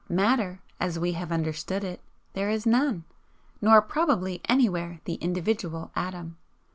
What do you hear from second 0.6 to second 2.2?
as we have understood it,